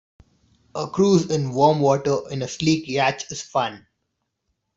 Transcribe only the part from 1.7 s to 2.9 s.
waters in a sleek